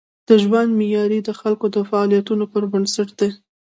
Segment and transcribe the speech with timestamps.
[0.27, 3.29] د ژوند معیاري د خلکو د فعالیتونو پر بنسټ دی.